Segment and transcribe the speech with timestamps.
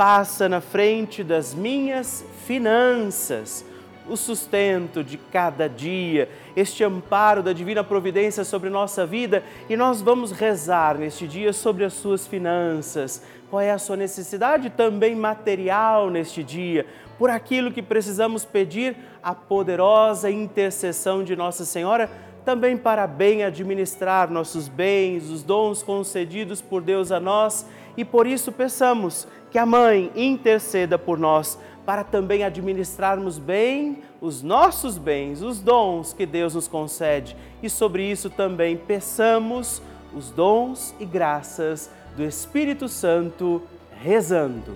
[0.00, 3.62] passa na frente das minhas finanças,
[4.08, 10.00] o sustento de cada dia, este amparo da divina providência sobre nossa vida e nós
[10.00, 13.22] vamos rezar neste dia sobre as suas finanças.
[13.50, 16.86] Qual é a sua necessidade também material neste dia?
[17.18, 22.08] Por aquilo que precisamos pedir a poderosa intercessão de Nossa Senhora
[22.50, 27.64] também para bem administrar nossos bens, os dons concedidos por Deus a nós
[27.96, 31.56] e por isso peçamos que a Mãe interceda por nós
[31.86, 37.36] para também administrarmos bem os nossos bens, os dons que Deus nos concede.
[37.62, 39.80] E sobre isso também peçamos
[40.12, 43.62] os dons e graças do Espírito Santo,
[44.02, 44.74] rezando.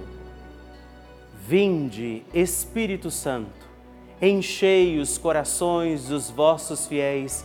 [1.44, 3.68] Vinde, Espírito Santo,
[4.22, 7.44] enchei os corações dos vossos fiéis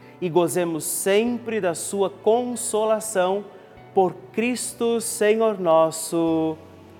[0.21, 3.43] e gozemos sempre da sua consolação
[3.93, 6.55] por Cristo Senhor nosso.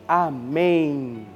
[0.07, 1.27] Amém.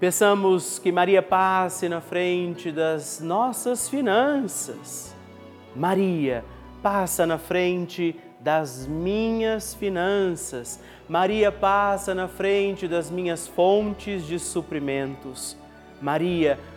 [0.00, 5.14] Peçamos que Maria passe na frente das nossas finanças.
[5.76, 6.44] Maria,
[6.82, 10.80] passa na frente das minhas finanças.
[11.08, 15.56] Maria, passa na frente das minhas fontes de suprimentos.
[16.02, 16.73] Maria, passa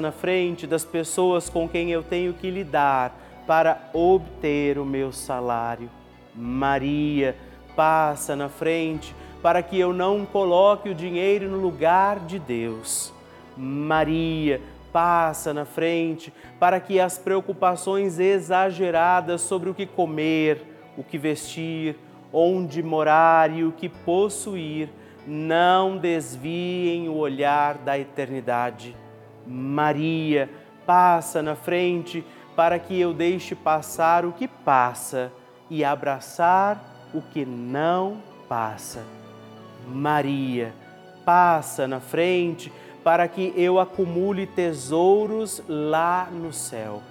[0.00, 3.12] na frente das pessoas com quem eu tenho que lidar
[3.44, 5.90] para obter o meu salário.
[6.32, 7.34] Maria,
[7.74, 13.12] passa na frente para que eu não coloque o dinheiro no lugar de Deus.
[13.56, 14.60] Maria,
[14.92, 20.62] passa na frente para que as preocupações exageradas sobre o que comer,
[20.96, 21.96] o que vestir,
[22.32, 24.88] onde morar e o que possuir
[25.26, 28.94] não desviem o olhar da eternidade.
[29.48, 30.50] Maria,
[30.84, 32.24] passa na frente
[32.54, 35.32] para que eu deixe passar o que passa
[35.70, 38.18] e abraçar o que não
[38.48, 39.02] passa.
[39.88, 40.74] Maria,
[41.24, 42.72] passa na frente
[43.02, 47.02] para que eu acumule tesouros lá no céu.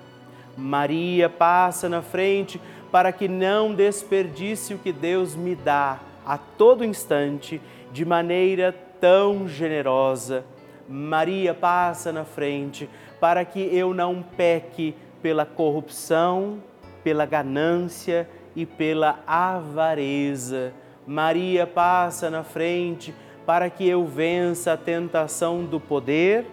[0.55, 2.61] Maria, passa na frente
[2.91, 7.61] para que não desperdice o que Deus me dá a todo instante
[7.91, 10.43] de maneira tão generosa.
[10.87, 12.89] Maria, passa na frente
[13.19, 16.61] para que eu não peque pela corrupção,
[17.03, 20.73] pela ganância e pela avareza.
[21.05, 23.13] Maria passa na frente
[23.45, 26.45] para que eu vença a tentação do poder,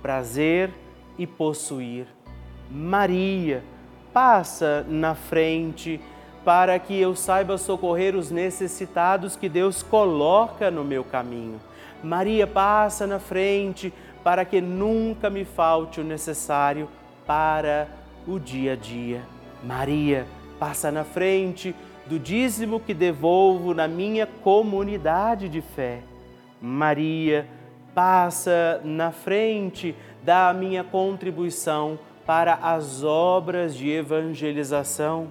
[0.00, 0.70] prazer
[1.18, 2.06] e possuir.
[2.70, 3.62] Maria
[4.12, 6.00] passa na frente
[6.44, 11.60] para que eu saiba socorrer os necessitados que Deus coloca no meu caminho.
[12.02, 13.92] Maria passa na frente
[14.22, 16.88] para que nunca me falte o necessário
[17.26, 17.88] para
[18.26, 19.22] o dia a dia.
[19.62, 20.26] Maria
[20.58, 21.74] passa na frente
[22.06, 26.00] do dízimo que devolvo na minha comunidade de fé.
[26.60, 27.46] Maria
[27.94, 35.28] passa na frente da minha contribuição para as obras de evangelização.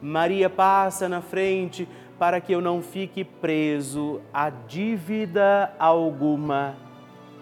[0.00, 1.86] Maria passa na frente
[2.20, 6.76] para que eu não fique preso a dívida alguma.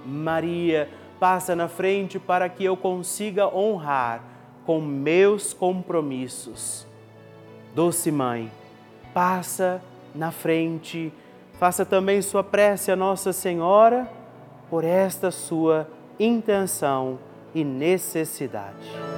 [0.06, 0.88] Maria
[1.18, 4.22] passa na frente para que eu consiga honrar
[4.64, 6.86] com meus compromissos.
[7.74, 8.52] Doce Mãe,
[9.12, 9.82] passa
[10.14, 11.12] na frente,
[11.54, 14.08] faça também sua prece a Nossa Senhora
[14.70, 15.88] por esta sua
[16.20, 17.18] intenção
[17.52, 19.17] e necessidade.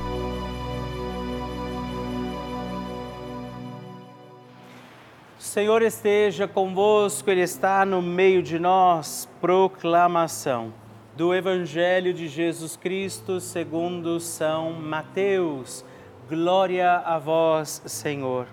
[5.51, 9.27] Senhor esteja convosco, Ele está no meio de nós.
[9.41, 10.73] Proclamação
[11.13, 15.83] do Evangelho de Jesus Cristo segundo São Mateus.
[16.29, 18.47] Glória a vós, Senhor.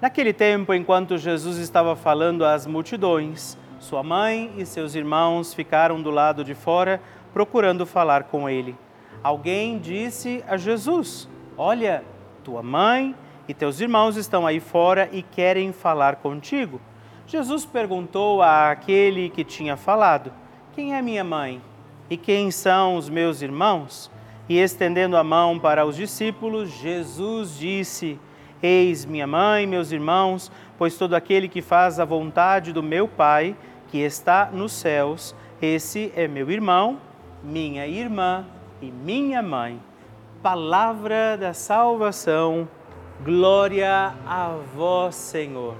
[0.00, 6.10] Naquele tempo, enquanto Jesus estava falando às multidões, sua mãe e seus irmãos ficaram do
[6.10, 7.00] lado de fora
[7.32, 8.74] procurando falar com ele.
[9.22, 12.02] Alguém disse a Jesus: Olha,
[12.42, 13.14] tua mãe
[13.48, 16.78] e teus irmãos estão aí fora e querem falar contigo.
[17.26, 20.30] Jesus perguntou àquele que tinha falado:
[20.74, 21.62] Quem é minha mãe?
[22.10, 24.10] E quem são os meus irmãos?
[24.48, 28.20] E estendendo a mão para os discípulos, Jesus disse:
[28.62, 33.56] Eis minha mãe, meus irmãos, pois todo aquele que faz a vontade do meu Pai,
[33.88, 36.98] que está nos céus, esse é meu irmão,
[37.42, 38.44] minha irmã
[38.80, 39.80] e minha mãe.
[40.42, 42.68] Palavra da salvação
[43.24, 45.74] Glória a vós, Senhor.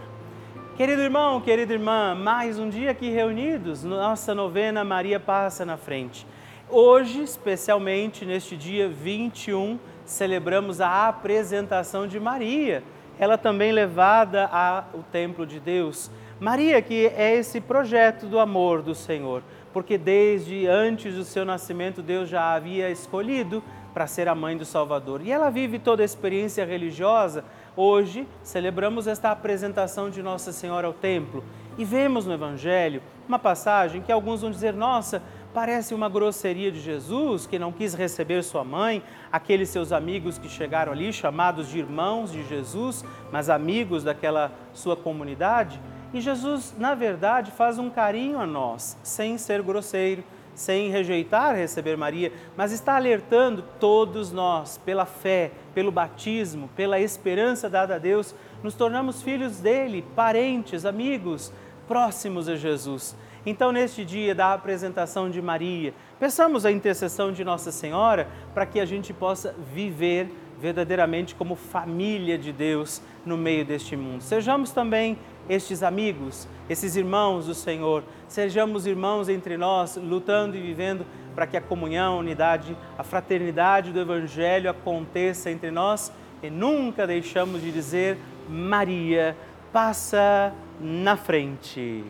[0.76, 6.26] Querido irmão, querida irmã, mais um dia aqui reunidos, nossa novena Maria passa na frente.
[6.68, 12.82] Hoje, especialmente neste dia 21, celebramos a apresentação de Maria,
[13.20, 16.10] ela também levada ao templo de Deus.
[16.40, 22.02] Maria, que é esse projeto do amor do Senhor, porque desde antes do seu nascimento
[22.02, 23.62] Deus já havia escolhido
[23.98, 25.22] para ser a mãe do Salvador.
[25.22, 27.44] E ela vive toda a experiência religiosa.
[27.76, 31.42] Hoje celebramos esta apresentação de Nossa Senhora ao templo
[31.76, 35.20] e vemos no Evangelho uma passagem que alguns vão dizer: nossa,
[35.52, 39.02] Parece uma grosseria de Jesus que não quis receber sua mãe,
[39.32, 44.94] aqueles seus amigos que chegaram ali, chamados de irmãos de Jesus, mas amigos daquela sua
[44.94, 45.80] comunidade.
[46.14, 50.22] E Jesus, na verdade, faz um carinho a nós, sem ser grosseiro,
[50.58, 57.70] sem rejeitar receber Maria, mas está alertando todos nós, pela fé, pelo batismo, pela esperança
[57.70, 61.52] dada a Deus, nos tornamos filhos dele, parentes, amigos,
[61.86, 63.14] próximos a Jesus.
[63.46, 68.80] Então, neste dia da apresentação de Maria, peçamos a intercessão de Nossa Senhora para que
[68.80, 70.28] a gente possa viver
[70.60, 74.22] verdadeiramente como família de Deus no meio deste mundo.
[74.22, 75.16] Sejamos também
[75.48, 78.02] estes amigos, esses irmãos do Senhor.
[78.28, 83.92] Sejamos irmãos entre nós, lutando e vivendo para que a comunhão, a unidade, a fraternidade
[83.92, 89.36] do Evangelho aconteça entre nós e nunca deixamos de dizer: Maria,
[89.72, 92.04] passa na frente.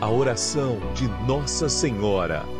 [0.00, 2.59] A oração de Nossa Senhora.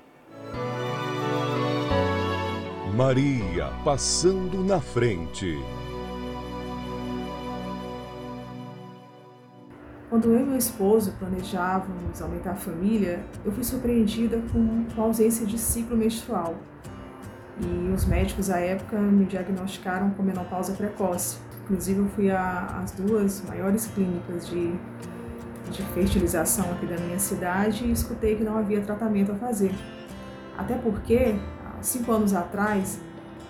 [2.95, 5.57] Maria passando na frente.
[10.09, 15.45] Quando eu e meu esposo planejávamos aumentar a família, eu fui surpreendida com, a ausência
[15.45, 16.55] de ciclo menstrual.
[17.61, 21.37] E os médicos à época me diagnosticaram com menopausa precoce.
[21.63, 24.73] Inclusive, eu fui às duas maiores clínicas de,
[25.71, 29.71] de fertilização aqui da minha cidade e escutei que não havia tratamento a fazer.
[30.57, 31.35] Até porque
[31.81, 32.99] cinco anos atrás,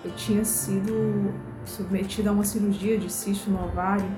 [0.04, 1.34] eu tinha sido
[1.66, 4.10] submetida a uma cirurgia de cisto no ovário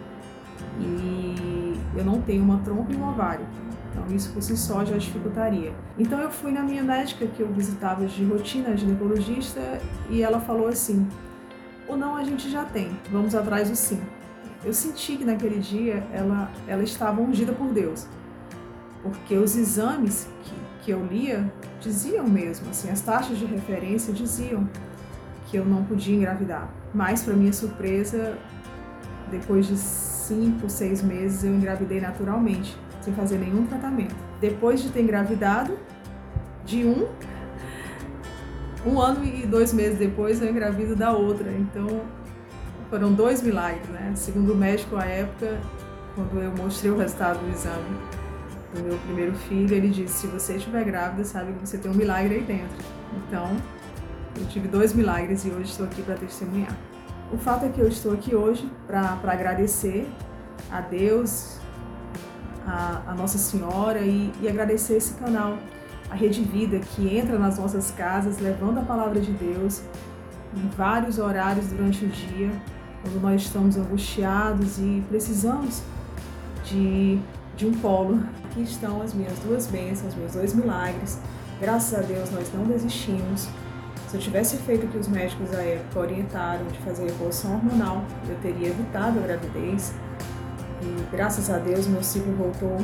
[0.79, 3.45] e eu não tenho uma trompa e um ovário.
[3.91, 5.73] Então isso por si só já dificultaria.
[5.97, 9.79] Então eu fui na minha médica que eu visitava de rotina, ginecologista,
[10.09, 11.07] e ela falou assim:
[11.87, 14.01] "O não a gente já tem, vamos atrás do sim".
[14.63, 18.07] Eu senti que naquele dia ela ela estava ungida por Deus.
[19.03, 24.67] Porque os exames que que eu lia diziam mesmo, assim, as taxas de referência diziam
[25.47, 26.69] que eu não podia engravidar.
[26.93, 28.37] Mas, para minha surpresa,
[29.31, 34.15] depois de cinco, seis meses, eu engravidei naturalmente, sem fazer nenhum tratamento.
[34.39, 35.77] Depois de ter engravidado,
[36.65, 37.07] de um,
[38.85, 41.51] um ano e dois meses depois, eu engravido da outra.
[41.51, 42.01] Então,
[42.89, 44.11] foram dois milagres, né?
[44.15, 45.59] Segundo o médico à época,
[46.15, 48.22] quando eu mostrei o resultado do exame
[48.73, 51.93] do meu primeiro filho, ele disse: se você estiver grávida, sabe que você tem um
[51.93, 52.85] milagre aí dentro.
[53.15, 53.55] Então,
[54.39, 56.75] eu tive dois milagres e hoje estou aqui para testemunhar.
[57.31, 60.09] O fato é que eu estou aqui hoje para agradecer
[60.71, 61.59] a Deus,
[62.65, 65.57] a, a Nossa Senhora e, e agradecer esse canal,
[66.09, 69.81] a Rede Vida, que entra nas nossas casas levando a palavra de Deus
[70.55, 72.51] em vários horários durante o dia
[73.03, 75.83] quando nós estamos angustiados e precisamos
[76.63, 77.19] de,
[77.55, 78.23] de um polo.
[78.45, 81.19] Aqui estão as minhas duas bênçãos, meus dois milagres.
[81.59, 83.47] Graças a Deus nós não desistimos.
[84.07, 88.03] Se eu tivesse feito o que os médicos da época orientaram de fazer reposição hormonal,
[88.29, 89.93] eu teria evitado a gravidez.
[90.81, 92.77] E graças a Deus meu ciclo voltou.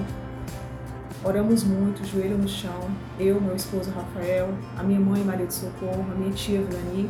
[1.24, 2.90] Oramos muito, joelho no chão.
[3.20, 7.10] Eu, meu esposo Rafael, a minha mãe Maria de Socorro, a minha tia Vilani.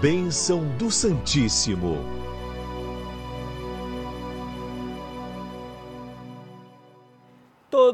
[0.00, 2.15] Bênção do Santíssimo.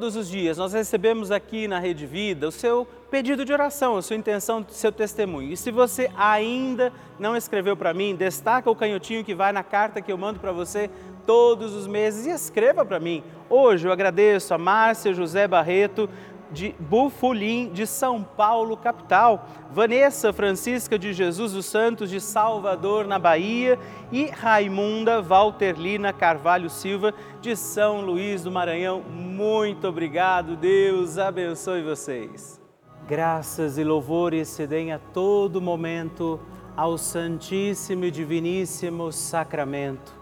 [0.02, 4.02] Todos os dias nós recebemos aqui na Rede Vida o seu pedido de oração, a
[4.02, 5.52] sua intenção, o seu testemunho.
[5.52, 10.02] E se você ainda não escreveu para mim, destaca o canhotinho que vai na carta
[10.02, 10.90] que eu mando para você
[11.24, 13.22] todos os meses e escreva para mim.
[13.48, 16.10] Hoje eu agradeço a Márcia José Barreto,
[16.52, 23.18] de Bufulim, de São Paulo, capital, Vanessa Francisca de Jesus dos Santos, de Salvador, na
[23.18, 23.78] Bahia,
[24.10, 29.02] e Raimunda Valterlina Carvalho Silva, de São Luís do Maranhão.
[29.02, 32.60] Muito obrigado, Deus abençoe vocês.
[33.08, 36.38] Graças e louvores se deem a todo momento
[36.76, 40.12] ao Santíssimo e Diviníssimo Sacramento.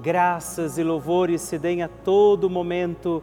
[0.00, 3.22] Graças e louvores se deem a todo momento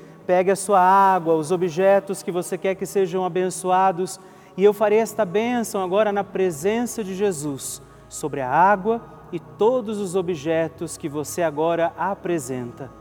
[0.21, 4.19] pegue a sua água, os objetos que você quer que sejam abençoados,
[4.55, 9.97] e eu farei esta bênção agora na presença de Jesus sobre a água e todos
[9.99, 12.91] os objetos que você agora apresenta.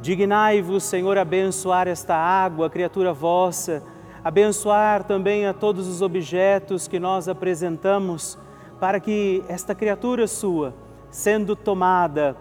[0.00, 3.82] Dignai-vos, Senhor, abençoar esta água, criatura vossa,
[4.24, 8.38] abençoar também a todos os objetos que nós apresentamos,
[8.80, 10.74] para que esta criatura sua,
[11.10, 12.36] sendo tomada,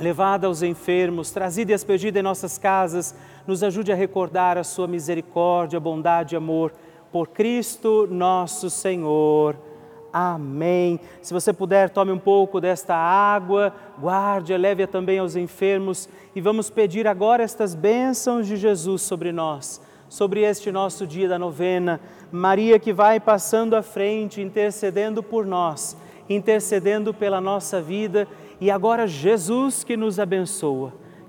[0.00, 3.14] levada aos enfermos, trazida e expedida em nossas casas,
[3.46, 6.72] nos ajude a recordar a sua misericórdia, bondade e amor
[7.12, 9.56] por Cristo nosso Senhor.
[10.12, 10.98] Amém.
[11.20, 16.70] Se você puder, tome um pouco desta água, guarde-a, leve-a também aos enfermos e vamos
[16.70, 22.00] pedir agora estas bênçãos de Jesus sobre nós, sobre este nosso dia da novena.
[22.32, 25.96] Maria que vai passando à frente, intercedendo por nós,
[26.28, 28.26] intercedendo pela nossa vida
[28.60, 30.94] e agora Jesus que nos abençoa,